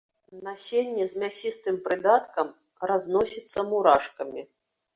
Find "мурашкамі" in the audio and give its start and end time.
3.71-4.41